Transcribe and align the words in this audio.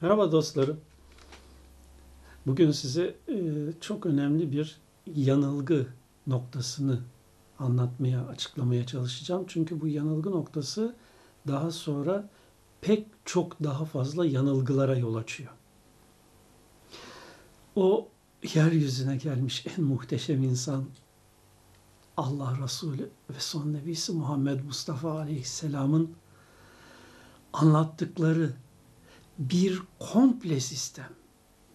Merhaba 0.00 0.32
dostlarım. 0.32 0.80
Bugün 2.46 2.70
size 2.70 3.16
e, 3.28 3.36
çok 3.80 4.06
önemli 4.06 4.52
bir 4.52 4.80
yanılgı 5.14 5.86
noktasını 6.26 7.00
anlatmaya, 7.58 8.26
açıklamaya 8.26 8.86
çalışacağım. 8.86 9.44
Çünkü 9.48 9.80
bu 9.80 9.88
yanılgı 9.88 10.30
noktası 10.30 10.94
daha 11.48 11.70
sonra 11.70 12.28
pek 12.80 13.06
çok 13.24 13.62
daha 13.62 13.84
fazla 13.84 14.26
yanılgılara 14.26 14.96
yol 14.98 15.14
açıyor. 15.14 15.52
O 17.76 18.08
yeryüzüne 18.54 19.16
gelmiş 19.16 19.66
en 19.78 19.84
muhteşem 19.84 20.42
insan 20.42 20.84
Allah 22.16 22.58
Resulü 22.62 23.10
ve 23.30 23.40
son 23.40 23.72
nebisi 23.72 24.12
Muhammed 24.12 24.60
Mustafa 24.64 25.18
Aleyhisselam'ın 25.18 26.10
anlattıkları 27.52 28.52
bir 29.38 29.82
komple 29.98 30.60
sistem, 30.60 31.10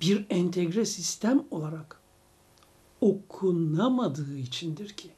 bir 0.01 0.25
entegre 0.29 0.85
sistem 0.85 1.43
olarak 1.51 2.01
okunamadığı 3.01 4.37
içindir 4.37 4.89
ki 4.89 5.11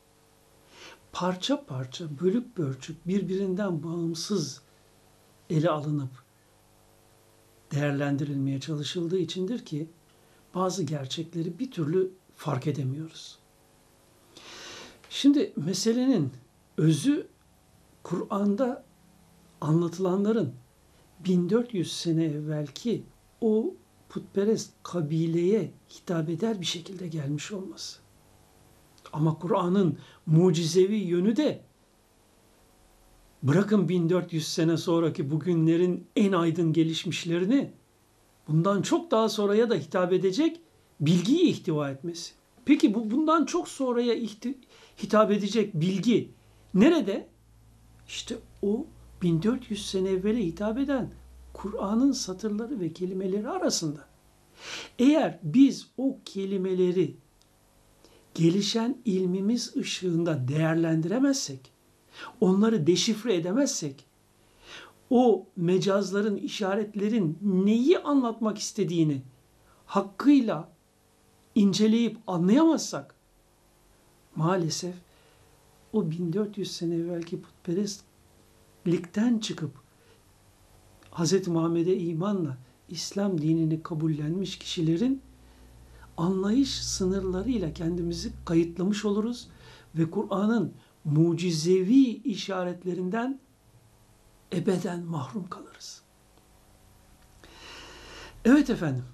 parça 1.11 1.65
parça, 1.65 2.19
bölük 2.19 2.57
bölçük 2.57 3.07
birbirinden 3.07 3.83
bağımsız 3.83 4.61
ele 5.49 5.69
alınıp 5.69 6.23
değerlendirilmeye 7.71 8.59
çalışıldığı 8.59 9.17
içindir 9.19 9.65
ki 9.65 9.89
bazı 10.55 10.83
gerçekleri 10.83 11.59
bir 11.59 11.71
türlü 11.71 12.11
fark 12.35 12.67
edemiyoruz. 12.67 13.39
Şimdi 15.09 15.53
meselenin 15.55 16.33
özü 16.77 17.27
Kur'an'da 18.03 18.85
anlatılanların 19.61 20.53
1400 21.25 21.93
sene 21.93 22.25
evvelki 22.25 23.03
o 23.41 23.75
putperest 24.09 24.73
kabileye 24.83 25.71
hitap 25.89 26.29
eder 26.29 26.61
bir 26.61 26.65
şekilde 26.65 27.07
gelmiş 27.07 27.51
olması. 27.51 27.99
Ama 29.13 29.39
Kur'an'ın 29.39 29.97
mucizevi 30.25 30.95
yönü 30.95 31.35
de 31.35 31.61
bırakın 33.43 33.89
1400 33.89 34.47
sene 34.47 34.77
sonraki 34.77 35.31
bugünlerin 35.31 36.07
en 36.15 36.31
aydın 36.31 36.73
gelişmişlerini 36.73 37.71
bundan 38.47 38.81
çok 38.81 39.11
daha 39.11 39.29
sonraya 39.29 39.69
da 39.69 39.75
hitap 39.75 40.13
edecek 40.13 40.61
bilgiyi 41.01 41.41
ihtiva 41.41 41.89
etmesi. 41.89 42.33
Peki 42.65 42.93
bu 42.93 43.11
bundan 43.11 43.45
çok 43.45 43.67
sonraya 43.67 44.15
hitap 45.03 45.31
edecek 45.31 45.73
bilgi 45.73 46.31
nerede? 46.73 47.27
İşte 48.07 48.35
o 48.61 48.85
1400 49.23 49.89
sene 49.89 50.09
evvele 50.09 50.45
hitap 50.45 50.77
eden 50.77 51.09
Kur'an'ın 51.53 52.11
satırları 52.11 52.79
ve 52.79 52.93
kelimeleri 52.93 53.49
arasında. 53.49 54.05
Eğer 54.99 55.39
biz 55.43 55.87
o 55.97 56.17
kelimeleri 56.25 57.15
gelişen 58.35 58.97
ilmimiz 59.05 59.75
ışığında 59.77 60.47
değerlendiremezsek, 60.47 61.59
onları 62.41 62.87
deşifre 62.87 63.35
edemezsek, 63.35 64.05
o 65.09 65.45
mecazların, 65.55 66.37
işaretlerin 66.37 67.37
neyi 67.41 67.99
anlatmak 67.99 68.57
istediğini 68.57 69.21
hakkıyla 69.85 70.69
inceleyip 71.55 72.17
anlayamazsak, 72.27 73.15
maalesef 74.35 74.95
o 75.93 76.11
1400 76.11 76.71
sene 76.71 76.95
evvelki 76.95 77.41
putperestlikten 78.83 79.39
çıkıp 79.39 79.71
Hz. 81.11 81.47
Muhammed'e 81.47 81.97
imanla 81.97 82.57
İslam 82.89 83.41
dinini 83.41 83.83
kabullenmiş 83.83 84.59
kişilerin 84.59 85.21
anlayış 86.17 86.83
sınırlarıyla 86.83 87.73
kendimizi 87.73 88.33
kayıtlamış 88.45 89.05
oluruz 89.05 89.47
ve 89.95 90.11
Kur'an'ın 90.11 90.73
mucizevi 91.05 92.03
işaretlerinden 92.23 93.39
ebeden 94.53 95.03
mahrum 95.03 95.49
kalırız. 95.49 96.01
Evet 98.45 98.69
efendim. 98.69 99.05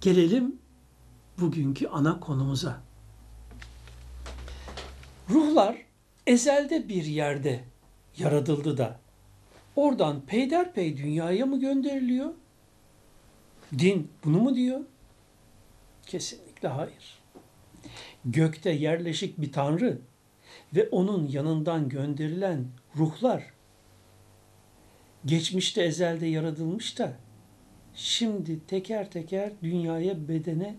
Gelelim 0.00 0.58
bugünkü 1.40 1.88
ana 1.88 2.20
konumuza. 2.20 2.82
Ruhlar 5.30 5.76
ezelde 6.26 6.88
bir 6.88 7.04
yerde 7.04 7.73
yaratıldı 8.18 8.78
da 8.78 9.00
oradan 9.76 10.20
peyderpey 10.20 10.96
dünyaya 10.96 11.46
mı 11.46 11.60
gönderiliyor? 11.60 12.30
Din 13.78 14.10
bunu 14.24 14.40
mu 14.40 14.54
diyor? 14.54 14.80
Kesinlikle 16.06 16.68
hayır. 16.68 17.18
Gökte 18.24 18.70
yerleşik 18.70 19.40
bir 19.40 19.52
tanrı 19.52 19.98
ve 20.74 20.88
onun 20.88 21.28
yanından 21.28 21.88
gönderilen 21.88 22.66
ruhlar 22.96 23.54
geçmişte 25.24 25.82
ezelde 25.82 26.26
yaratılmış 26.26 26.98
da 26.98 27.16
şimdi 27.94 28.66
teker 28.66 29.10
teker 29.10 29.52
dünyaya 29.62 30.28
bedene 30.28 30.74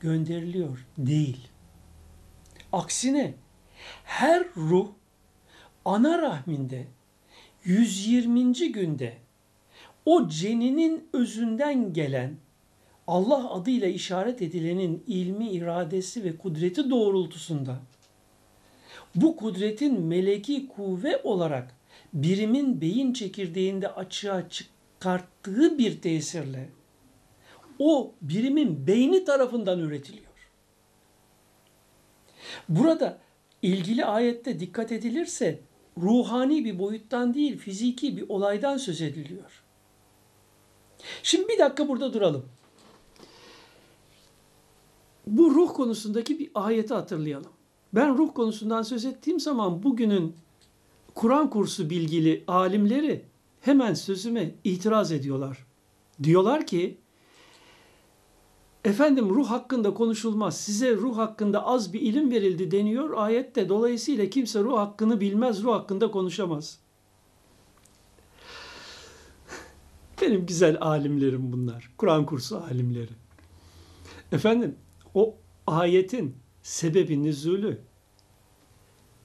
gönderiliyor 0.00 0.86
değil. 0.98 1.48
Aksine 2.72 3.34
her 4.04 4.44
ruh 4.56 4.88
ana 5.84 6.22
rahminde 6.22 6.86
120. 7.64 8.72
günde 8.72 9.16
o 10.06 10.28
ceninin 10.28 11.08
özünden 11.12 11.92
gelen 11.92 12.36
Allah 13.06 13.50
adıyla 13.50 13.88
işaret 13.88 14.42
edilenin 14.42 15.04
ilmi, 15.06 15.50
iradesi 15.50 16.24
ve 16.24 16.36
kudreti 16.36 16.90
doğrultusunda 16.90 17.80
bu 19.14 19.36
kudretin 19.36 20.00
meleki 20.00 20.68
kuvve 20.68 21.20
olarak 21.24 21.76
birimin 22.12 22.80
beyin 22.80 23.12
çekirdeğinde 23.12 23.88
açığa 23.88 24.48
çıkarttığı 24.48 25.78
bir 25.78 26.00
tesirle 26.00 26.68
o 27.78 28.12
birimin 28.22 28.86
beyni 28.86 29.24
tarafından 29.24 29.78
üretiliyor. 29.78 30.24
Burada 32.68 33.18
ilgili 33.62 34.04
ayette 34.04 34.60
dikkat 34.60 34.92
edilirse 34.92 35.60
ruhani 35.98 36.64
bir 36.64 36.78
boyuttan 36.78 37.34
değil 37.34 37.58
fiziki 37.58 38.16
bir 38.16 38.28
olaydan 38.28 38.76
söz 38.76 39.02
ediliyor. 39.02 39.62
Şimdi 41.22 41.48
bir 41.48 41.58
dakika 41.58 41.88
burada 41.88 42.12
duralım. 42.12 42.44
Bu 45.26 45.54
ruh 45.54 45.74
konusundaki 45.74 46.38
bir 46.38 46.50
ayeti 46.54 46.94
hatırlayalım. 46.94 47.50
Ben 47.94 48.18
ruh 48.18 48.34
konusundan 48.34 48.82
söz 48.82 49.04
ettiğim 49.04 49.40
zaman 49.40 49.82
bugünün 49.82 50.36
Kur'an 51.14 51.50
kursu 51.50 51.90
bilgili 51.90 52.44
alimleri 52.46 53.24
hemen 53.60 53.94
sözüme 53.94 54.54
itiraz 54.64 55.12
ediyorlar. 55.12 55.66
Diyorlar 56.22 56.66
ki 56.66 56.98
efendim 58.84 59.30
ruh 59.30 59.50
hakkında 59.50 59.94
konuşulmaz. 59.94 60.60
Size 60.60 60.96
ruh 60.96 61.16
hakkında 61.16 61.66
az 61.66 61.92
bir 61.92 62.00
ilim 62.00 62.30
verildi 62.30 62.70
deniyor 62.70 63.10
ayette. 63.16 63.68
Dolayısıyla 63.68 64.30
kimse 64.30 64.60
ruh 64.60 64.78
hakkını 64.78 65.20
bilmez, 65.20 65.62
ruh 65.62 65.72
hakkında 65.72 66.10
konuşamaz. 66.10 66.78
Benim 70.22 70.46
güzel 70.46 70.78
alimlerim 70.80 71.52
bunlar. 71.52 71.90
Kur'an 71.98 72.26
kursu 72.26 72.56
alimleri. 72.56 73.10
Efendim 74.32 74.76
o 75.14 75.36
ayetin 75.66 76.36
sebebi 76.62 77.22
nüzulü 77.22 77.80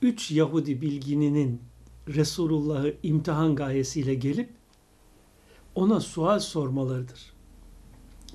üç 0.01 0.31
Yahudi 0.31 0.81
bilgininin 0.81 1.61
Resulullah'ı 2.07 2.95
imtihan 3.03 3.55
gayesiyle 3.55 4.13
gelip 4.13 4.49
ona 5.75 5.99
sual 5.99 6.39
sormalarıdır. 6.39 7.38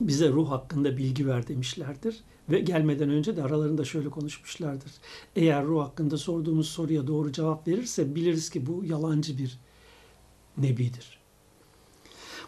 Bize 0.00 0.28
ruh 0.28 0.50
hakkında 0.50 0.96
bilgi 0.96 1.26
ver 1.26 1.48
demişlerdir 1.48 2.24
ve 2.50 2.60
gelmeden 2.60 3.10
önce 3.10 3.36
de 3.36 3.42
aralarında 3.42 3.84
şöyle 3.84 4.10
konuşmuşlardır. 4.10 4.92
Eğer 5.36 5.64
ruh 5.64 5.82
hakkında 5.84 6.18
sorduğumuz 6.18 6.68
soruya 6.68 7.06
doğru 7.06 7.32
cevap 7.32 7.68
verirse 7.68 8.14
biliriz 8.14 8.50
ki 8.50 8.66
bu 8.66 8.84
yalancı 8.84 9.38
bir 9.38 9.58
nebidir. 10.56 11.18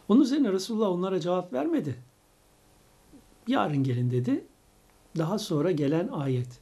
Onun 0.09 0.23
üzerine 0.23 0.53
Resulullah 0.53 0.89
onlara 0.89 1.21
cevap 1.21 1.53
vermedi. 1.53 2.03
Yarın 3.47 3.83
gelin 3.83 4.11
dedi. 4.11 4.47
Daha 5.19 5.39
sonra 5.39 5.71
gelen 5.71 6.09
ayet. 6.09 6.61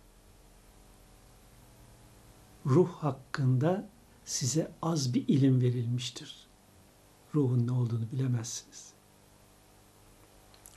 Ruh 2.67 2.89
hakkında 2.89 3.89
size 4.25 4.73
az 4.83 5.15
bir 5.15 5.29
ilim 5.29 5.61
verilmiştir. 5.61 6.47
Ruhun 7.35 7.67
ne 7.67 7.73
olduğunu 7.73 8.13
bilemezsiniz. 8.13 8.94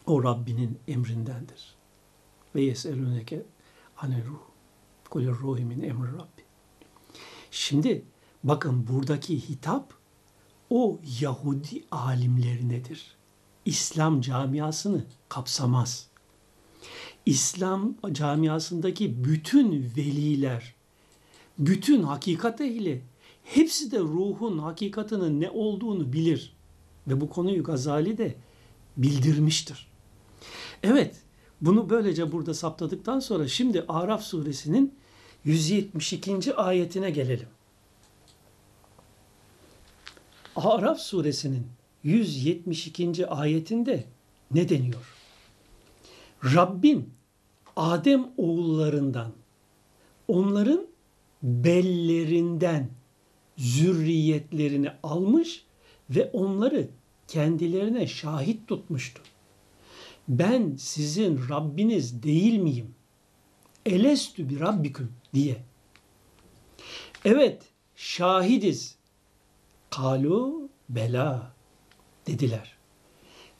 O 0.07 0.23
Rabbinin 0.23 0.79
emrindendir. 0.87 1.75
Ve 2.55 2.61
yeseluneke 2.61 3.45
ane 3.97 4.23
ruh. 4.25 4.39
Kulü 5.09 5.31
ruhi 5.31 5.65
min 5.65 5.81
emri 5.81 6.13
Rabbi. 6.13 6.41
Şimdi 7.51 8.05
bakın 8.43 8.87
buradaki 8.87 9.49
hitap 9.49 9.93
o 10.69 10.99
Yahudi 11.21 11.83
alimlerinedir. 11.91 13.15
İslam 13.65 14.21
camiasını 14.21 15.05
kapsamaz. 15.29 16.07
İslam 17.25 17.95
camiasındaki 18.11 19.23
bütün 19.23 19.91
veliler, 19.97 20.75
bütün 21.59 22.03
hakikat 22.03 22.61
ehli 22.61 23.03
hepsi 23.43 23.91
de 23.91 23.99
ruhun 23.99 24.57
hakikatının 24.57 25.41
ne 25.41 25.49
olduğunu 25.49 26.13
bilir. 26.13 26.55
Ve 27.07 27.21
bu 27.21 27.29
konuyu 27.29 27.63
Gazali 27.63 28.17
de 28.17 28.35
bildirmiştir. 28.97 29.87
Evet, 30.83 31.15
bunu 31.61 31.89
böylece 31.89 32.31
burada 32.31 32.53
saptadıktan 32.53 33.19
sonra 33.19 33.47
şimdi 33.47 33.85
Araf 33.87 34.23
suresinin 34.23 34.95
172. 35.45 36.55
ayetine 36.55 37.09
gelelim. 37.09 37.47
Araf 40.55 40.99
suresinin 40.99 41.67
172. 42.03 43.27
ayetinde 43.27 44.03
ne 44.51 44.69
deniyor? 44.69 45.13
Rabbin 46.43 47.09
Adem 47.75 48.27
oğullarından 48.37 49.31
onların 50.27 50.87
bellerinden 51.43 52.89
zürriyetlerini 53.57 54.91
almış 55.03 55.65
ve 56.09 56.29
onları 56.33 56.87
kendilerine 57.27 58.07
şahit 58.07 58.67
tutmuştu. 58.67 59.21
Ben 60.27 60.75
sizin 60.75 61.49
Rabbiniz 61.49 62.23
değil 62.23 62.59
miyim? 62.59 62.95
Elestü 63.85 64.49
bir 64.49 64.59
Rabbiküm 64.59 65.13
diye. 65.33 65.63
Evet, 67.25 67.63
şahidiz. 67.95 68.95
Kalu 69.89 70.69
bela 70.89 71.53
dediler. 72.27 72.77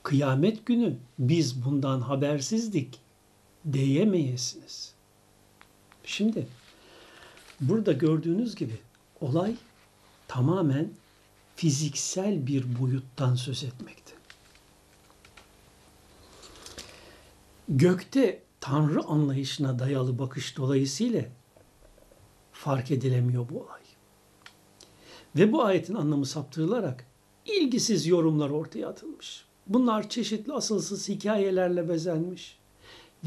Kıyamet 0.04 0.66
günü 0.66 0.98
biz 1.19 1.66
bundan 1.66 2.02
habersizdik 2.02 3.00
diyemeyesiniz. 3.74 4.94
Şimdi 6.04 6.48
burada 7.62 7.92
gördüğünüz 7.92 8.56
gibi 8.56 8.78
olay 9.22 9.56
tamamen 10.28 10.90
fiziksel 11.56 12.48
bir 12.48 12.80
boyuttan 12.80 13.36
söz 13.36 13.64
etmekte. 13.64 14.06
Gökte 17.69 18.44
Tanrı 18.60 19.04
anlayışına 19.04 19.80
dayalı 19.80 20.19
bakış 20.19 20.58
dolayısıyla 20.58 21.25
fark 22.52 22.92
edilemiyor 22.92 23.50
bu 23.50 23.60
olay. 23.60 23.81
Ve 25.36 25.52
bu 25.52 25.64
ayetin 25.64 25.96
anlamı 25.96 26.25
saptırılarak 26.25 27.06
ilgisiz 27.46 28.08
yorumlar 28.08 28.50
ortaya 28.50 28.88
atılmış. 28.88 29.46
Bunlar 29.68 30.10
çeşitli 30.10 30.54
asılsız 30.54 31.10
hikayelerle 31.10 31.90
bezenmiş 31.90 32.60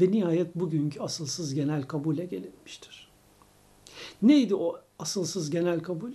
ve 0.01 0.11
nihayet 0.11 0.55
bugünkü 0.55 0.99
asılsız 0.99 1.53
genel 1.53 1.83
kabule 1.83 2.25
gelinmiştir. 2.25 3.11
Neydi 4.21 4.55
o 4.55 4.79
asılsız 4.99 5.49
genel 5.49 5.79
kabul? 5.79 6.11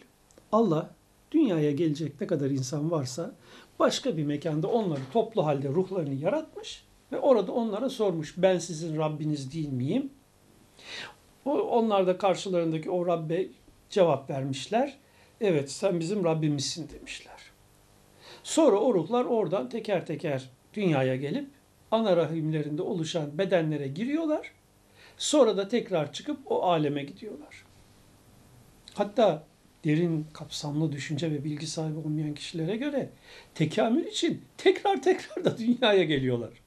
Allah 0.52 0.94
dünyaya 1.30 1.72
gelecek 1.72 2.20
ne 2.20 2.26
kadar 2.26 2.50
insan 2.50 2.90
varsa 2.90 3.34
başka 3.78 4.16
bir 4.16 4.24
mekanda 4.24 4.68
onları 4.68 5.00
toplu 5.12 5.46
halde 5.46 5.68
ruhlarını 5.68 6.14
yaratmış 6.14 6.85
ve 7.12 7.18
orada 7.18 7.52
onlara 7.52 7.88
sormuş 7.88 8.34
ben 8.36 8.58
sizin 8.58 8.98
Rabbiniz 8.98 9.52
değil 9.52 9.68
miyim? 9.68 10.10
Onlar 11.44 12.06
da 12.06 12.18
karşılarındaki 12.18 12.90
o 12.90 13.06
Rabbe 13.06 13.46
cevap 13.90 14.30
vermişler. 14.30 14.98
Evet 15.40 15.70
sen 15.70 16.00
bizim 16.00 16.24
Rabbimizsin 16.24 16.88
demişler. 16.88 17.40
Sonra 18.42 18.76
o 18.76 18.94
ruhlar 18.94 19.24
oradan 19.24 19.68
teker 19.68 20.06
teker 20.06 20.50
dünyaya 20.74 21.16
gelip 21.16 21.48
ana 21.90 22.16
rahimlerinde 22.16 22.82
oluşan 22.82 23.38
bedenlere 23.38 23.88
giriyorlar. 23.88 24.52
Sonra 25.18 25.56
da 25.56 25.68
tekrar 25.68 26.12
çıkıp 26.12 26.38
o 26.46 26.62
aleme 26.62 27.04
gidiyorlar. 27.04 27.64
Hatta 28.94 29.44
derin 29.84 30.26
kapsamlı 30.32 30.92
düşünce 30.92 31.30
ve 31.30 31.44
bilgi 31.44 31.66
sahibi 31.66 31.98
olmayan 31.98 32.34
kişilere 32.34 32.76
göre 32.76 33.10
tekamül 33.54 34.04
için 34.04 34.42
tekrar 34.58 35.02
tekrar 35.02 35.44
da 35.44 35.58
dünyaya 35.58 36.04
geliyorlar. 36.04 36.65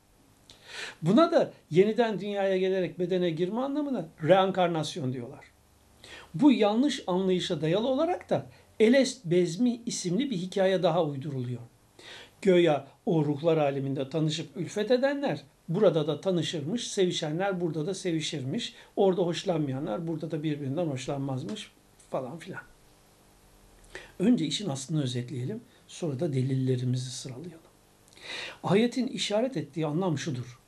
Buna 1.01 1.31
da 1.31 1.51
yeniden 1.71 2.19
dünyaya 2.19 2.57
gelerek 2.57 2.99
bedene 2.99 3.29
girme 3.29 3.59
anlamına 3.59 4.05
reenkarnasyon 4.23 5.13
diyorlar. 5.13 5.45
Bu 6.33 6.51
yanlış 6.51 7.03
anlayışa 7.07 7.61
dayalı 7.61 7.87
olarak 7.87 8.29
da 8.29 8.45
Elest 8.79 9.25
Bezmi 9.25 9.81
isimli 9.85 10.31
bir 10.31 10.37
hikaye 10.37 10.83
daha 10.83 11.05
uyduruluyor. 11.05 11.61
Göya 12.41 12.87
o 13.05 13.25
ruhlar 13.25 13.57
aleminde 13.57 14.09
tanışıp 14.09 14.57
ülfet 14.57 14.91
edenler 14.91 15.43
burada 15.69 16.07
da 16.07 16.21
tanışırmış, 16.21 16.87
sevişenler 16.87 17.61
burada 17.61 17.85
da 17.85 17.93
sevişirmiş, 17.93 18.75
orada 18.95 19.21
hoşlanmayanlar 19.21 20.07
burada 20.07 20.31
da 20.31 20.43
birbirinden 20.43 20.85
hoşlanmazmış 20.85 21.71
falan 22.09 22.37
filan. 22.37 22.61
Önce 24.19 24.45
işin 24.45 24.69
aslını 24.69 25.03
özetleyelim, 25.03 25.61
sonra 25.87 26.19
da 26.19 26.33
delillerimizi 26.33 27.11
sıralayalım. 27.11 27.68
Ayetin 28.63 29.07
işaret 29.07 29.57
ettiği 29.57 29.87
anlam 29.87 30.17
şudur. 30.17 30.59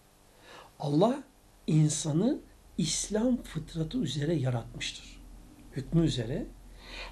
Allah 0.80 1.24
insanı 1.68 2.40
İslam 2.78 3.38
fıtratı 3.38 3.98
üzere 3.98 4.34
yaratmıştır. 4.34 5.22
Hükmü 5.72 6.06
üzere 6.06 6.46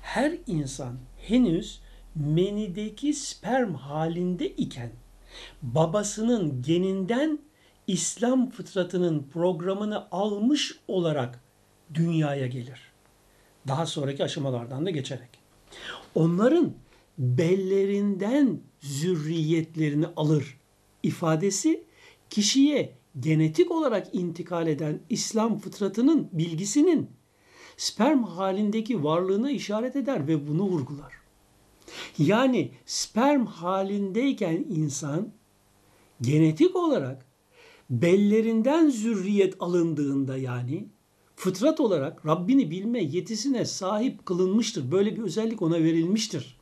her 0.02 0.38
insan 0.48 0.98
henüz 1.18 1.82
menideki 2.16 3.14
sperm 3.14 3.74
halinde 3.74 4.48
iken 4.48 4.92
babasının 5.62 6.62
geninden 6.62 7.40
İslam 7.88 8.50
fıtratının 8.50 9.28
programını 9.34 10.08
almış 10.12 10.80
olarak 10.88 11.40
dünyaya 11.94 12.48
gelir. 12.48 12.80
Daha 13.68 13.86
sonraki 13.86 14.24
aşamalardan 14.24 14.86
da 14.86 14.90
geçerek. 14.90 15.30
Onların 16.16 16.74
bellerinden 17.20 18.62
zürriyetlerini 18.80 20.08
alır 20.08 20.60
ifadesi 21.04 21.84
kişiye 22.30 22.98
genetik 23.20 23.72
olarak 23.72 24.16
intikal 24.16 24.68
eden 24.68 25.00
İslam 25.10 25.58
fıtratının 25.58 26.30
bilgisinin 26.32 27.10
sperm 27.78 28.24
halindeki 28.24 29.04
varlığına 29.04 29.52
işaret 29.52 29.96
eder 29.96 30.28
ve 30.28 30.48
bunu 30.48 30.64
vurgular. 30.64 31.14
Yani 32.18 32.72
sperm 32.86 33.46
halindeyken 33.46 34.66
insan 34.70 35.32
genetik 36.22 36.76
olarak 36.76 37.26
bellerinden 37.90 38.90
zürriyet 38.90 39.56
alındığında 39.60 40.38
yani 40.38 40.88
fıtrat 41.36 41.80
olarak 41.80 42.26
Rabbini 42.26 42.72
bilme 42.72 43.04
yetisine 43.04 43.66
sahip 43.66 44.26
kılınmıştır. 44.26 44.92
Böyle 44.92 45.16
bir 45.16 45.22
özellik 45.22 45.62
ona 45.62 45.80
verilmiştir. 45.80 46.59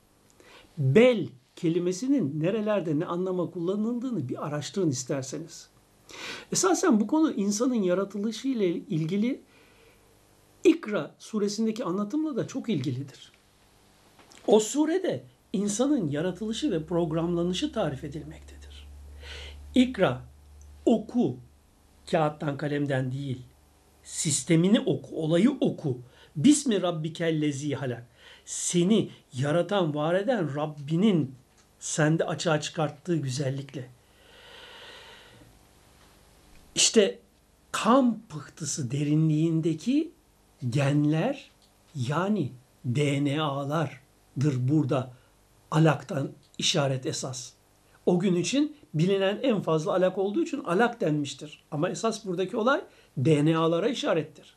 Bel 0.78 1.28
kelimesinin 1.56 2.40
nerelerde 2.40 3.00
ne 3.00 3.06
anlama 3.06 3.50
kullanıldığını 3.50 4.30
bir 4.30 4.48
araştırın 4.48 4.90
isterseniz. 4.90 5.70
Esasen 6.52 7.00
bu 7.00 7.08
konu 7.08 7.32
insanın 7.32 7.84
yaratılışı 7.84 8.48
ile 8.48 8.68
ilgili 8.68 9.42
İkra 10.64 11.16
suresindeki 11.20 11.84
anlatımla 11.84 12.36
da 12.36 12.48
çok 12.48 12.70
ilgilidir. 12.70 13.32
O 14.48 14.60
surede 14.60 15.24
insanın 15.54 16.10
yaratılışı 16.10 16.72
ve 16.72 16.86
programlanışı 16.86 17.72
tarif 17.72 18.04
edilmektedir. 18.04 18.88
İkra, 19.76 20.22
oku, 20.86 21.38
kağıttan 22.12 22.58
kalemden 22.58 23.12
değil, 23.12 23.42
sistemini 24.04 24.80
oku, 24.80 25.16
olayı 25.16 25.52
oku. 25.62 26.02
Bismi 26.36 26.82
rabbikellezi 26.82 27.76
halak. 27.76 28.08
Seni 28.48 29.10
yaratan, 29.34 29.96
var 29.96 30.16
eden 30.16 30.56
Rabbinin 30.56 31.36
sende 31.80 32.24
açığa 32.24 32.62
çıkarttığı 32.62 33.16
güzellikle. 33.16 33.90
İşte 36.76 37.20
kan 37.72 38.20
pıhtısı 38.30 38.92
derinliğindeki 38.92 40.12
genler 40.70 41.52
yani 41.96 42.52
DNA'lardır 42.86 44.68
burada 44.70 45.14
alaktan 45.72 46.32
işaret 46.58 47.06
esas. 47.06 47.54
O 48.06 48.20
gün 48.20 48.36
için 48.36 48.78
bilinen 48.94 49.40
en 49.44 49.62
fazla 49.62 49.94
alak 49.94 50.18
olduğu 50.18 50.44
için 50.44 50.64
alak 50.64 51.02
denmiştir. 51.02 51.64
Ama 51.72 51.90
esas 51.90 52.26
buradaki 52.26 52.58
olay 52.58 52.82
DNA'lara 53.18 53.90
işarettir. 53.90 54.56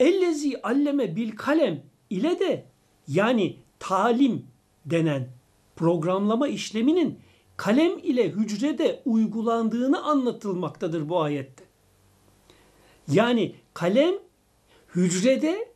Ellezi 0.00 0.60
alleme 0.62 1.16
bil 1.16 1.36
kalem 1.36 1.82
ile 2.10 2.40
de 2.40 2.71
yani 3.12 3.56
talim 3.78 4.46
denen 4.86 5.28
programlama 5.76 6.48
işleminin 6.48 7.18
kalem 7.56 7.98
ile 7.98 8.28
hücrede 8.28 9.02
uygulandığını 9.04 10.02
anlatılmaktadır 10.02 11.08
bu 11.08 11.20
ayette. 11.20 11.64
Yani 13.08 13.54
kalem 13.74 14.14
hücrede 14.94 15.72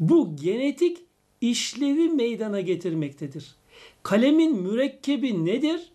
bu 0.00 0.36
genetik 0.36 0.98
işlevi 1.40 2.08
meydana 2.08 2.60
getirmektedir. 2.60 3.56
Kalemin 4.02 4.62
mürekkebi 4.62 5.44
nedir? 5.44 5.92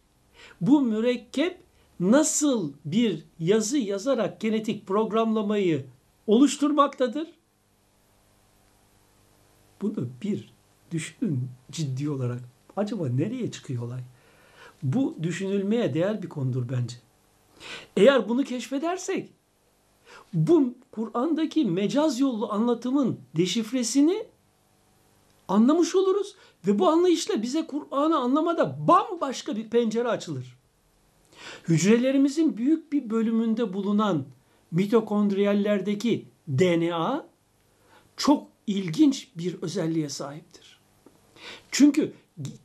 Bu 0.61 0.81
mürekkep 0.81 1.59
nasıl 1.99 2.73
bir 2.85 3.25
yazı 3.39 3.77
yazarak 3.77 4.41
genetik 4.41 4.87
programlamayı 4.87 5.85
oluşturmaktadır? 6.27 7.27
Bunu 9.81 10.09
bir 10.23 10.48
düşünün 10.91 11.49
ciddi 11.71 12.09
olarak. 12.09 12.39
Acaba 12.77 13.09
nereye 13.09 13.51
çıkıyor 13.51 13.83
olay? 13.83 14.01
Bu 14.83 15.15
düşünülmeye 15.23 15.93
değer 15.93 16.23
bir 16.23 16.29
konudur 16.29 16.65
bence. 16.69 16.95
Eğer 17.97 18.29
bunu 18.29 18.43
keşfedersek 18.43 19.29
bu 20.33 20.73
Kur'an'daki 20.91 21.65
mecaz 21.65 22.19
yollu 22.19 22.51
anlatımın 22.51 23.19
deşifresini 23.37 24.25
anlamış 25.47 25.95
oluruz 25.95 26.35
ve 26.67 26.79
bu 26.79 26.89
anlayışla 26.89 27.41
bize 27.41 27.67
Kur'an'ı 27.67 28.17
anlamada 28.17 28.87
bambaşka 28.87 29.55
bir 29.55 29.69
pencere 29.69 30.07
açılır. 30.07 30.57
Hücrelerimizin 31.67 32.57
büyük 32.57 32.93
bir 32.93 33.09
bölümünde 33.09 33.73
bulunan 33.73 34.25
mitokondriyallerdeki 34.71 36.25
DNA 36.47 37.25
çok 38.17 38.47
ilginç 38.67 39.27
bir 39.35 39.61
özelliğe 39.61 40.09
sahiptir. 40.09 40.78
Çünkü 41.71 42.13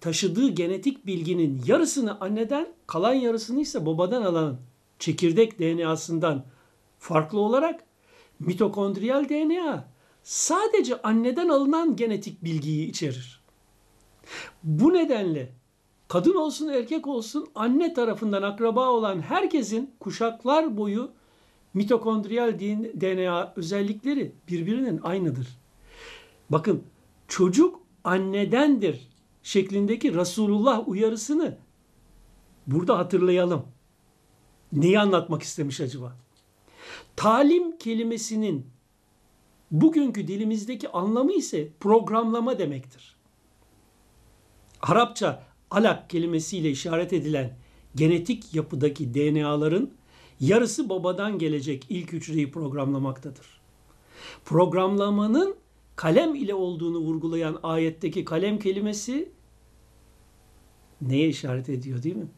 taşıdığı 0.00 0.48
genetik 0.48 1.06
bilginin 1.06 1.62
yarısını 1.66 2.20
anneden, 2.20 2.68
kalan 2.86 3.14
yarısını 3.14 3.60
ise 3.60 3.86
babadan 3.86 4.22
alan 4.22 4.56
çekirdek 4.98 5.58
DNA'sından 5.58 6.44
farklı 6.98 7.40
olarak 7.40 7.84
mitokondriyal 8.40 9.28
DNA 9.28 9.88
sadece 10.22 11.02
anneden 11.02 11.48
alınan 11.48 11.96
genetik 11.96 12.44
bilgiyi 12.44 12.88
içerir. 12.88 13.40
Bu 14.62 14.94
nedenle 14.94 15.52
kadın 16.08 16.34
olsun 16.34 16.68
erkek 16.68 17.06
olsun 17.06 17.48
anne 17.54 17.94
tarafından 17.94 18.42
akraba 18.42 18.88
olan 18.88 19.20
herkesin 19.20 19.90
kuşaklar 20.00 20.76
boyu 20.76 21.10
mitokondriyal 21.74 22.58
DNA 23.00 23.52
özellikleri 23.56 24.32
birbirinin 24.48 25.00
aynıdır. 25.02 25.48
Bakın 26.50 26.82
çocuk 27.28 27.83
annedendir 28.04 29.08
şeklindeki 29.42 30.14
Resulullah 30.14 30.88
uyarısını 30.88 31.58
burada 32.66 32.98
hatırlayalım. 32.98 33.66
Neyi 34.72 35.00
anlatmak 35.00 35.42
istemiş 35.42 35.80
acaba? 35.80 36.16
Talim 37.16 37.78
kelimesinin 37.78 38.66
bugünkü 39.70 40.28
dilimizdeki 40.28 40.88
anlamı 40.88 41.32
ise 41.32 41.68
programlama 41.80 42.58
demektir. 42.58 43.16
Arapça 44.82 45.42
alak 45.70 46.10
kelimesiyle 46.10 46.70
işaret 46.70 47.12
edilen 47.12 47.56
genetik 47.94 48.54
yapıdaki 48.54 49.14
DNA'ların 49.14 49.94
yarısı 50.40 50.88
babadan 50.88 51.38
gelecek 51.38 51.86
ilk 51.88 52.12
hücreyi 52.12 52.50
programlamaktadır. 52.50 53.60
Programlamanın 54.44 55.56
kalem 55.96 56.34
ile 56.34 56.54
olduğunu 56.54 56.98
vurgulayan 56.98 57.60
ayetteki 57.62 58.24
kalem 58.24 58.58
kelimesi 58.58 59.32
neye 61.00 61.28
işaret 61.28 61.68
ediyor 61.68 62.02
değil 62.02 62.16
mi? 62.16 62.28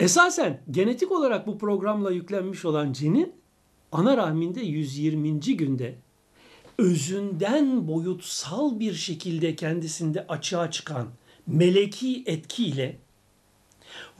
Esasen 0.00 0.62
genetik 0.70 1.12
olarak 1.12 1.46
bu 1.46 1.58
programla 1.58 2.10
yüklenmiş 2.10 2.64
olan 2.64 2.92
cinin 2.92 3.32
ana 3.92 4.16
rahminde 4.16 4.60
120. 4.60 5.40
günde 5.40 5.98
özünden 6.78 7.88
boyutsal 7.88 8.80
bir 8.80 8.94
şekilde 8.94 9.56
kendisinde 9.56 10.26
açığa 10.26 10.70
çıkan 10.70 11.08
meleki 11.46 12.22
etkiyle 12.26 12.98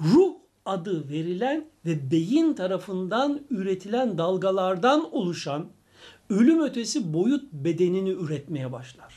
ruh 0.00 0.34
adı 0.66 1.08
verilen 1.08 1.64
ve 1.86 2.10
beyin 2.10 2.54
tarafından 2.54 3.40
üretilen 3.50 4.18
dalgalardan 4.18 5.14
oluşan 5.14 5.68
ölüm 6.30 6.62
ötesi 6.62 7.12
boyut 7.12 7.52
bedenini 7.52 8.10
üretmeye 8.10 8.72
başlar. 8.72 9.14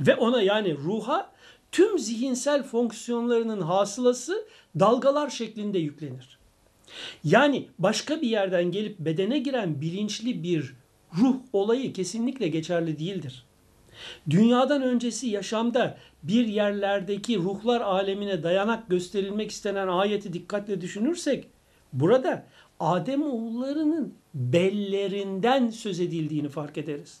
Ve 0.00 0.16
ona 0.16 0.42
yani 0.42 0.76
ruha 0.76 1.32
tüm 1.72 1.98
zihinsel 1.98 2.62
fonksiyonlarının 2.62 3.60
hasılası 3.60 4.46
dalgalar 4.80 5.30
şeklinde 5.30 5.78
yüklenir. 5.78 6.38
Yani 7.24 7.68
başka 7.78 8.20
bir 8.20 8.28
yerden 8.28 8.70
gelip 8.70 8.98
bedene 8.98 9.38
giren 9.38 9.80
bilinçli 9.80 10.42
bir 10.42 10.74
ruh 11.18 11.36
olayı 11.52 11.92
kesinlikle 11.92 12.48
geçerli 12.48 12.98
değildir. 12.98 13.46
Dünyadan 14.30 14.82
öncesi 14.82 15.26
yaşamda 15.26 15.98
bir 16.22 16.46
yerlerdeki 16.46 17.38
ruhlar 17.38 17.80
alemine 17.80 18.42
dayanak 18.42 18.88
gösterilmek 18.88 19.50
istenen 19.50 19.88
ayeti 19.88 20.32
dikkatle 20.32 20.80
düşünürsek 20.80 21.48
burada 21.92 22.46
Adem 22.80 23.22
oğullarının 23.22 24.14
bellerinden 24.36 25.70
söz 25.70 26.00
edildiğini 26.00 26.48
fark 26.48 26.78
ederiz. 26.78 27.20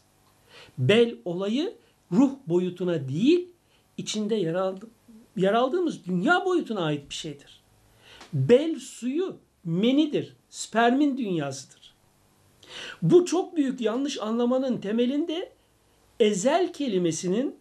Bel 0.78 1.14
olayı 1.24 1.74
ruh 2.12 2.30
boyutuna 2.46 3.08
değil, 3.08 3.48
içinde 3.96 4.34
yer, 4.34 4.54
aldı, 4.54 4.86
yer 5.36 5.52
aldığımız 5.52 6.06
dünya 6.06 6.44
boyutuna 6.44 6.84
ait 6.84 7.10
bir 7.10 7.14
şeydir. 7.14 7.60
Bel 8.32 8.78
suyu 8.78 9.36
menidir, 9.64 10.36
spermin 10.48 11.18
dünyasıdır. 11.18 11.94
Bu 13.02 13.26
çok 13.26 13.56
büyük 13.56 13.80
yanlış 13.80 14.20
anlamanın 14.20 14.80
temelinde 14.80 15.52
ezel 16.20 16.72
kelimesinin 16.72 17.56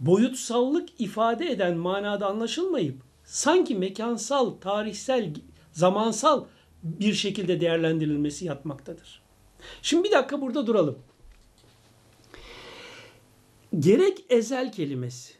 boyutsallık 0.00 0.88
ifade 0.98 1.50
eden 1.50 1.76
manada 1.76 2.26
anlaşılmayıp 2.26 3.02
sanki 3.24 3.74
mekansal, 3.74 4.50
tarihsel, 4.50 5.34
zamansal 5.72 6.44
bir 6.82 7.14
şekilde 7.14 7.60
değerlendirilmesi 7.60 8.44
yatmaktadır. 8.44 9.22
Şimdi 9.82 10.04
bir 10.08 10.12
dakika 10.12 10.40
burada 10.40 10.66
duralım. 10.66 10.98
Gerek 13.78 14.24
ezel 14.28 14.72
kelimesi, 14.72 15.34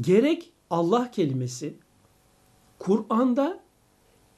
gerek 0.00 0.52
Allah 0.70 1.10
kelimesi 1.10 1.78
Kur'an'da 2.78 3.60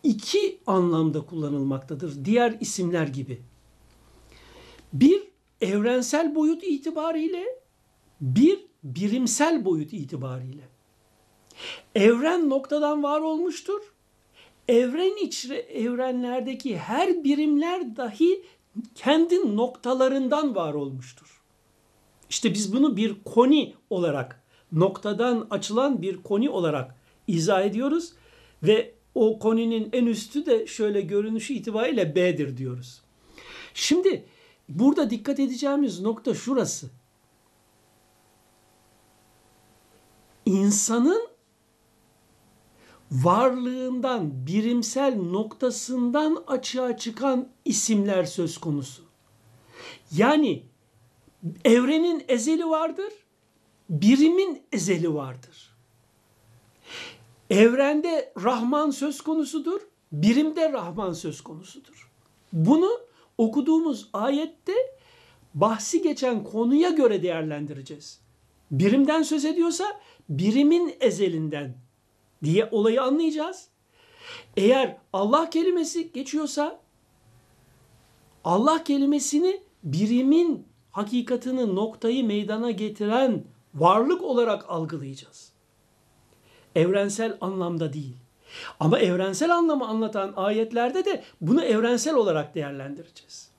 iki 0.02 0.60
anlamda 0.66 1.20
kullanılmaktadır. 1.20 2.24
Diğer 2.24 2.56
isimler 2.60 3.06
gibi. 3.06 3.42
Bir 4.92 5.22
evrensel 5.60 6.34
boyut 6.34 6.64
itibariyle, 6.64 7.44
bir 8.20 8.66
birimsel 8.84 9.64
boyut 9.64 9.92
itibariyle. 9.92 10.68
Evren 11.94 12.50
noktadan 12.50 13.02
var 13.02 13.20
olmuştur. 13.20 13.93
Evren 14.68 15.24
içre 15.24 15.56
evrenlerdeki 15.56 16.78
her 16.78 17.24
birimler 17.24 17.96
dahi 17.96 18.44
kendi 18.94 19.56
noktalarından 19.56 20.54
var 20.54 20.74
olmuştur. 20.74 21.42
İşte 22.30 22.54
biz 22.54 22.72
bunu 22.72 22.96
bir 22.96 23.24
koni 23.24 23.74
olarak, 23.90 24.42
noktadan 24.72 25.46
açılan 25.50 26.02
bir 26.02 26.22
koni 26.22 26.50
olarak 26.50 26.94
izah 27.26 27.62
ediyoruz 27.62 28.12
ve 28.62 28.94
o 29.14 29.38
koninin 29.38 29.88
en 29.92 30.06
üstü 30.06 30.46
de 30.46 30.66
şöyle 30.66 31.00
görünüşü 31.00 31.54
itibariyle 31.54 32.14
B'dir 32.14 32.56
diyoruz. 32.56 33.02
Şimdi 33.74 34.24
burada 34.68 35.10
dikkat 35.10 35.40
edeceğimiz 35.40 36.00
nokta 36.00 36.34
şurası. 36.34 36.90
İnsanın 40.46 41.33
varlığından, 43.14 44.46
birimsel 44.46 45.16
noktasından 45.16 46.44
açığa 46.46 46.96
çıkan 46.96 47.48
isimler 47.64 48.24
söz 48.24 48.58
konusu. 48.58 49.02
Yani 50.12 50.62
evrenin 51.64 52.24
ezeli 52.28 52.66
vardır, 52.66 53.12
birimin 53.90 54.62
ezeli 54.72 55.14
vardır. 55.14 55.74
Evrende 57.50 58.32
Rahman 58.42 58.90
söz 58.90 59.20
konusudur, 59.20 59.80
birimde 60.12 60.72
Rahman 60.72 61.12
söz 61.12 61.40
konusudur. 61.40 62.10
Bunu 62.52 62.90
okuduğumuz 63.38 64.08
ayette 64.12 64.74
bahsi 65.54 66.02
geçen 66.02 66.44
konuya 66.44 66.90
göre 66.90 67.22
değerlendireceğiz. 67.22 68.20
Birimden 68.70 69.22
söz 69.22 69.44
ediyorsa 69.44 69.84
birimin 70.28 70.96
ezelinden 71.00 71.83
diye 72.44 72.68
olayı 72.70 73.02
anlayacağız. 73.02 73.68
Eğer 74.56 74.96
Allah 75.12 75.50
kelimesi 75.50 76.12
geçiyorsa 76.12 76.80
Allah 78.44 78.84
kelimesini 78.84 79.60
birimin 79.84 80.66
hakikatini 80.90 81.74
noktayı 81.74 82.24
meydana 82.24 82.70
getiren 82.70 83.44
varlık 83.74 84.22
olarak 84.22 84.70
algılayacağız. 84.70 85.52
Evrensel 86.74 87.38
anlamda 87.40 87.92
değil. 87.92 88.16
Ama 88.80 88.98
evrensel 88.98 89.54
anlamı 89.56 89.86
anlatan 89.88 90.32
ayetlerde 90.36 91.04
de 91.04 91.24
bunu 91.40 91.64
evrensel 91.64 92.14
olarak 92.14 92.54
değerlendireceğiz. 92.54 93.50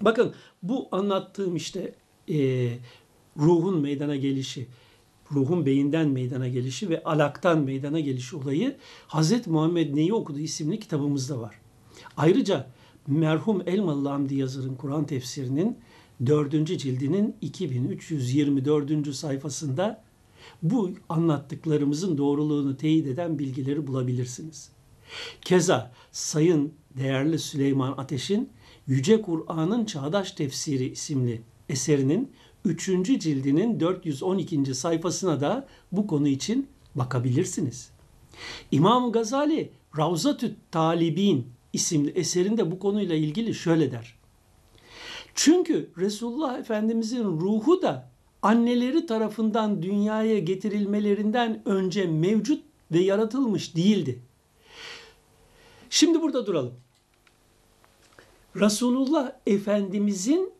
Bakın 0.00 0.34
bu 0.62 0.88
anlattığım 0.92 1.56
işte 1.56 1.94
e, 2.28 2.68
ruhun 3.36 3.80
meydana 3.80 4.16
gelişi, 4.16 4.68
ruhun 5.32 5.66
beyinden 5.66 6.08
meydana 6.08 6.48
gelişi 6.48 6.90
ve 6.90 7.02
alaktan 7.04 7.58
meydana 7.58 8.00
gelişi 8.00 8.36
olayı 8.36 8.76
Hazreti 9.06 9.50
Muhammed 9.50 9.96
Neyi 9.96 10.14
Okudu 10.14 10.38
isimli 10.38 10.80
kitabımızda 10.80 11.40
var. 11.40 11.54
Ayrıca 12.16 12.66
merhum 13.06 13.62
Elmalı 13.66 14.08
Hamdi 14.08 14.34
Yazır'ın 14.34 14.74
Kur'an 14.74 15.06
tefsirinin 15.06 15.78
4. 16.26 16.78
cildinin 16.78 17.36
2324. 17.40 19.14
sayfasında 19.14 20.02
bu 20.62 20.90
anlattıklarımızın 21.08 22.18
doğruluğunu 22.18 22.76
teyit 22.76 23.06
eden 23.06 23.38
bilgileri 23.38 23.86
bulabilirsiniz. 23.86 24.70
Keza 25.40 25.92
Sayın 26.12 26.72
değerli 26.96 27.38
Süleyman 27.38 27.94
Ateş'in 27.96 28.50
Yüce 28.86 29.22
Kur'an'ın 29.22 29.84
Çağdaş 29.84 30.32
Tefsiri 30.32 30.88
isimli 30.88 31.42
eserinin 31.68 32.32
3. 32.64 32.86
cildinin 33.20 33.80
412. 33.80 34.74
sayfasına 34.74 35.40
da 35.40 35.66
bu 35.92 36.06
konu 36.06 36.28
için 36.28 36.68
bakabilirsiniz. 36.94 37.90
İmam 38.70 39.12
Gazali 39.12 39.70
Ravzatü 39.98 40.56
Talibin 40.70 41.46
isimli 41.72 42.10
eserinde 42.10 42.70
bu 42.70 42.78
konuyla 42.78 43.16
ilgili 43.16 43.54
şöyle 43.54 43.92
der. 43.92 44.14
Çünkü 45.34 45.90
Resulullah 45.98 46.58
Efendimizin 46.58 47.24
ruhu 47.24 47.82
da 47.82 48.10
anneleri 48.42 49.06
tarafından 49.06 49.82
dünyaya 49.82 50.38
getirilmelerinden 50.38 51.62
önce 51.64 52.06
mevcut 52.06 52.64
ve 52.92 52.98
yaratılmış 52.98 53.76
değildi. 53.76 54.22
Şimdi 55.90 56.22
burada 56.22 56.46
duralım. 56.46 56.74
Resulullah 58.56 59.32
Efendimizin 59.46 60.52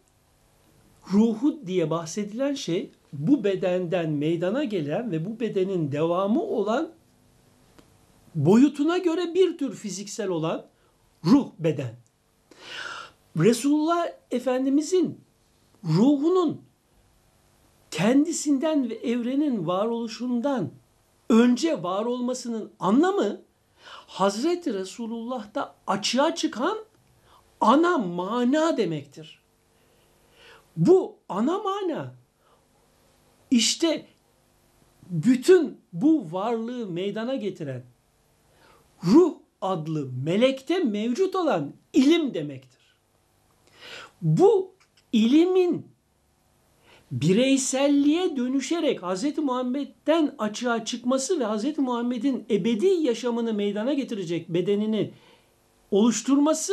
ruhu 1.12 1.66
diye 1.66 1.90
bahsedilen 1.90 2.54
şey 2.54 2.90
bu 3.12 3.44
bedenden 3.44 4.10
meydana 4.10 4.64
gelen 4.64 5.10
ve 5.10 5.26
bu 5.26 5.40
bedenin 5.40 5.92
devamı 5.92 6.42
olan 6.42 6.92
boyutuna 8.34 8.98
göre 8.98 9.34
bir 9.34 9.58
tür 9.58 9.74
fiziksel 9.74 10.28
olan 10.28 10.66
ruh 11.24 11.48
beden. 11.58 11.94
Resulullah 13.36 14.06
Efendimizin 14.30 15.20
ruhunun 15.84 16.62
kendisinden 17.90 18.90
ve 18.90 18.94
evrenin 18.94 19.66
varoluşundan 19.66 20.70
önce 21.30 21.82
var 21.82 22.04
olmasının 22.04 22.72
anlamı 22.80 23.40
Hazreti 24.06 24.74
Resulullah'ta 24.74 25.74
açığa 25.86 26.34
çıkan 26.34 26.78
ana 27.60 27.98
mana 27.98 28.76
demektir. 28.76 29.41
Bu 30.76 31.18
ana 31.28 31.58
mana 31.58 32.14
işte 33.50 34.06
bütün 35.10 35.80
bu 35.92 36.32
varlığı 36.32 36.86
meydana 36.86 37.34
getiren 37.34 37.82
ruh 39.04 39.34
adlı 39.60 40.10
melekte 40.24 40.78
mevcut 40.78 41.36
olan 41.36 41.72
ilim 41.92 42.34
demektir. 42.34 42.96
Bu 44.22 44.74
ilimin 45.12 45.86
bireyselliğe 47.12 48.36
dönüşerek 48.36 49.02
Hz. 49.02 49.38
Muhammed'den 49.38 50.34
açığa 50.38 50.84
çıkması 50.84 51.40
ve 51.40 51.46
Hz. 51.46 51.78
Muhammed'in 51.78 52.46
ebedi 52.50 52.86
yaşamını 52.86 53.54
meydana 53.54 53.92
getirecek 53.94 54.48
bedenini 54.48 55.12
oluşturması 55.90 56.72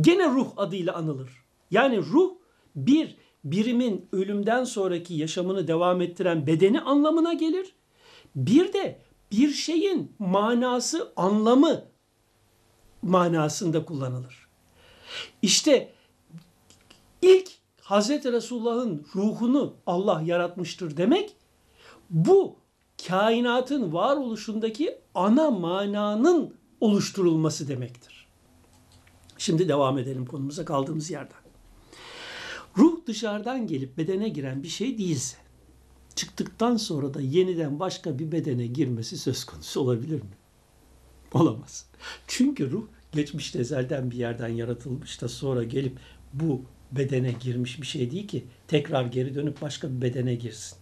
gene 0.00 0.28
ruh 0.28 0.48
adıyla 0.56 0.94
anılır. 0.94 1.30
Yani 1.70 1.98
ruh 1.98 2.41
bir 2.76 3.16
birimin 3.44 4.08
ölümden 4.12 4.64
sonraki 4.64 5.14
yaşamını 5.14 5.68
devam 5.68 6.00
ettiren 6.00 6.46
bedeni 6.46 6.80
anlamına 6.80 7.32
gelir. 7.32 7.74
Bir 8.36 8.72
de 8.72 9.00
bir 9.32 9.52
şeyin 9.52 10.12
manası, 10.18 11.12
anlamı 11.16 11.84
manasında 13.02 13.84
kullanılır. 13.84 14.48
İşte 15.42 15.92
ilk 17.22 17.50
Hazreti 17.80 18.32
Resulullah'ın 18.32 19.06
ruhunu 19.14 19.74
Allah 19.86 20.22
yaratmıştır 20.26 20.96
demek 20.96 21.36
bu 22.10 22.56
kainatın 23.08 23.92
varoluşundaki 23.92 24.98
ana 25.14 25.50
mananın 25.50 26.54
oluşturulması 26.80 27.68
demektir. 27.68 28.26
Şimdi 29.38 29.68
devam 29.68 29.98
edelim 29.98 30.26
konumuza 30.26 30.64
kaldığımız 30.64 31.10
yerden. 31.10 31.41
Ruh 32.76 33.06
dışarıdan 33.06 33.66
gelip 33.66 33.98
bedene 33.98 34.28
giren 34.28 34.62
bir 34.62 34.68
şey 34.68 34.98
değilse, 34.98 35.36
çıktıktan 36.14 36.76
sonra 36.76 37.14
da 37.14 37.20
yeniden 37.20 37.80
başka 37.80 38.18
bir 38.18 38.32
bedene 38.32 38.66
girmesi 38.66 39.18
söz 39.18 39.44
konusu 39.44 39.80
olabilir 39.80 40.22
mi? 40.22 40.30
Olamaz. 41.32 41.86
Çünkü 42.26 42.70
ruh 42.70 42.86
geçmişte 43.12 43.58
ezelden 43.58 44.10
bir 44.10 44.16
yerden 44.16 44.48
yaratılmış 44.48 45.22
da 45.22 45.28
sonra 45.28 45.64
gelip 45.64 45.98
bu 46.32 46.62
bedene 46.92 47.32
girmiş 47.40 47.80
bir 47.80 47.86
şey 47.86 48.10
değil 48.10 48.28
ki 48.28 48.44
tekrar 48.68 49.04
geri 49.04 49.34
dönüp 49.34 49.62
başka 49.62 49.90
bir 49.90 50.02
bedene 50.02 50.34
girsin. 50.34 50.78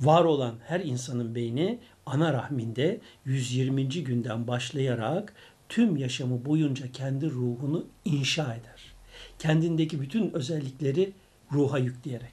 Var 0.00 0.24
olan 0.24 0.54
her 0.64 0.80
insanın 0.80 1.34
beyni 1.34 1.78
ana 2.06 2.32
rahminde 2.32 3.00
120. 3.24 3.88
günden 3.88 4.46
başlayarak 4.46 5.34
tüm 5.68 5.96
yaşamı 5.96 6.44
boyunca 6.44 6.92
kendi 6.92 7.30
ruhunu 7.30 7.86
inşa 8.04 8.54
eder. 8.54 8.95
Kendindeki 9.38 10.00
bütün 10.00 10.30
özellikleri 10.34 11.12
ruha 11.52 11.78
yükleyerek. 11.78 12.32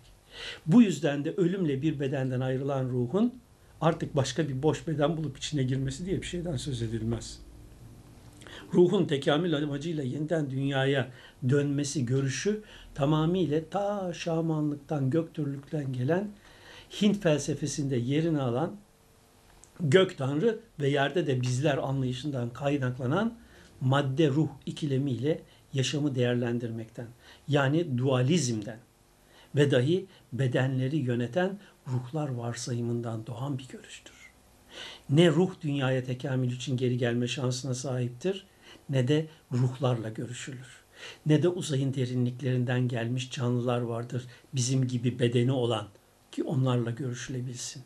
Bu 0.65 0.81
yüzden 0.81 1.25
de 1.25 1.33
ölümle 1.37 1.81
bir 1.81 1.99
bedenden 1.99 2.39
ayrılan 2.39 2.89
ruhun 2.89 3.33
artık 3.81 4.15
başka 4.15 4.49
bir 4.49 4.63
boş 4.63 4.87
beden 4.87 5.17
bulup 5.17 5.37
içine 5.37 5.63
girmesi 5.63 6.05
diye 6.05 6.21
bir 6.21 6.27
şeyden 6.27 6.57
söz 6.57 6.81
edilmez. 6.81 7.39
Ruhun 8.73 9.05
tekamül 9.05 9.55
amacıyla 9.55 10.03
yeniden 10.03 10.49
dünyaya 10.49 11.11
dönmesi 11.49 12.05
görüşü 12.05 12.61
tamamıyla 12.95 13.61
ta 13.69 14.13
şamanlıktan, 14.13 15.09
göktürlükten 15.09 15.93
gelen 15.93 16.31
Hint 17.01 17.23
felsefesinde 17.23 17.95
yerini 17.95 18.41
alan 18.41 18.75
gök 19.79 20.17
tanrı 20.17 20.59
ve 20.79 20.89
yerde 20.89 21.27
de 21.27 21.41
bizler 21.41 21.77
anlayışından 21.77 22.49
kaynaklanan 22.49 23.33
madde 23.81 24.29
ruh 24.29 24.49
ikilemiyle 24.65 25.41
yaşamı 25.73 26.15
değerlendirmekten 26.15 27.07
yani 27.47 27.97
dualizmden 27.97 28.79
ve 29.55 29.71
dahi 29.71 30.05
bedenleri 30.33 30.97
yöneten 30.97 31.59
ruhlar 31.87 32.29
varsayımından 32.29 33.27
doğan 33.27 33.57
bir 33.57 33.67
görüştür. 33.67 34.15
Ne 35.09 35.29
ruh 35.29 35.51
dünyaya 35.61 36.03
tekamül 36.03 36.51
için 36.51 36.77
geri 36.77 36.97
gelme 36.97 37.27
şansına 37.27 37.73
sahiptir 37.73 38.45
ne 38.89 39.07
de 39.07 39.27
ruhlarla 39.51 40.09
görüşülür. 40.09 40.83
Ne 41.25 41.43
de 41.43 41.47
uzayın 41.47 41.93
derinliklerinden 41.93 42.87
gelmiş 42.87 43.31
canlılar 43.31 43.81
vardır 43.81 44.23
bizim 44.53 44.87
gibi 44.87 45.19
bedeni 45.19 45.51
olan 45.51 45.87
ki 46.31 46.43
onlarla 46.43 46.91
görüşülebilsin. 46.91 47.83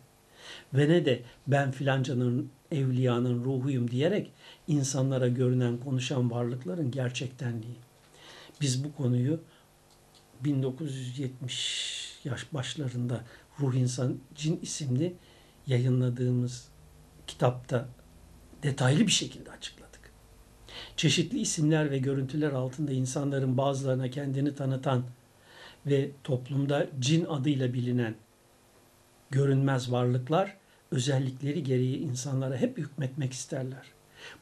Ve 0.74 0.90
ne 0.90 1.06
de 1.06 1.22
ben 1.48 1.72
filancanın 1.72 2.52
evliyanın 2.72 3.44
ruhuyum 3.44 3.92
diyerek 3.92 4.32
insanlara 4.68 5.28
görünen 5.28 5.78
konuşan 5.78 6.32
varlıkların 6.32 6.92
gerçektenliği. 6.92 7.78
Biz 8.62 8.84
bu 8.84 8.96
konuyu 8.96 9.40
1970 10.44 12.20
yaş 12.24 12.54
başlarında 12.54 13.24
Ruh 13.60 13.74
İnsan 13.74 14.18
Cin 14.36 14.60
isimli 14.62 15.16
yayınladığımız 15.68 16.68
kitapta 17.28 17.90
detaylı 18.64 19.00
bir 19.00 19.12
şekilde 19.12 19.52
açıkladık. 19.52 20.12
Çeşitli 20.98 21.40
isimler 21.40 21.92
ve 21.92 21.98
görüntüler 21.98 22.52
altında 22.52 22.92
insanların 22.92 23.58
bazılarına 23.58 24.10
kendini 24.10 24.56
tanıtan 24.56 25.04
ve 25.86 26.12
toplumda 26.24 26.88
cin 27.00 27.26
adıyla 27.26 27.74
bilinen 27.74 28.16
görünmez 29.30 29.92
varlıklar 29.92 30.58
özellikleri 30.92 31.64
gereği 31.64 31.98
insanlara 31.98 32.58
hep 32.58 32.78
hükmetmek 32.78 33.34
isterler. 33.34 33.92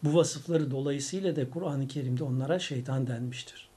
Bu 0.04 0.14
vasıfları 0.14 0.72
dolayısıyla 0.72 1.36
da 1.36 1.50
Kur'an-ı 1.50 1.88
Kerim'de 1.88 2.24
onlara 2.24 2.60
şeytan 2.60 3.08
denmiştir. 3.08 3.70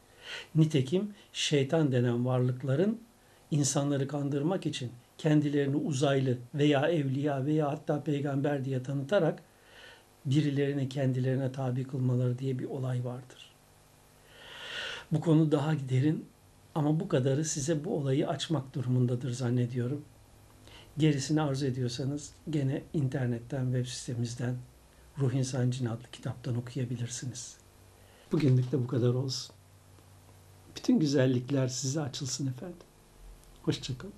Nitekim 0.55 1.15
şeytan 1.33 1.93
denen 1.93 2.27
varlıkların 2.27 3.01
insanları 3.51 4.09
kandırmak 4.09 4.67
için 4.67 4.91
kendilerini 5.19 5.77
uzaylı 5.77 6.39
veya 6.55 6.89
evliya 6.89 7.47
veya 7.47 7.71
hatta 7.71 8.03
peygamber 8.03 8.65
diye 8.65 8.83
tanıtarak 8.83 9.43
birilerini 10.25 10.89
kendilerine 10.89 11.53
tabi 11.53 11.85
kılmaları 11.85 12.39
diye 12.39 12.59
bir 12.59 12.65
olay 12.65 13.05
vardır. 13.05 13.53
Bu 15.13 15.21
konu 15.21 15.53
daha 15.53 15.73
derin 15.89 16.25
ama 16.75 17.01
bu 17.01 17.09
kadarı 17.09 17.45
size 17.45 17.85
bu 17.85 17.97
olayı 17.97 18.29
açmak 18.29 18.75
durumundadır 18.75 19.31
zannediyorum. 19.31 20.05
Gerisini 20.99 21.43
arzu 21.43 21.67
ediyorsanız 21.67 22.33
gene 22.51 22.83
internetten, 22.93 23.65
web 23.65 23.87
sitemizden 23.87 24.57
Ruh 25.19 25.33
İnsan 25.33 25.71
Cin 25.71 25.87
adlı 25.87 26.11
kitaptan 26.13 26.57
okuyabilirsiniz. 26.57 27.57
Bugünlük 28.33 28.73
de 28.73 28.83
bu 28.83 28.87
kadar 28.87 29.15
olsun. 29.15 29.55
Bütün 30.77 30.99
güzellikler 31.01 31.69
size 31.69 32.01
açılsın 32.01 32.47
efendim. 32.47 32.87
Hoşçakalın. 33.63 34.15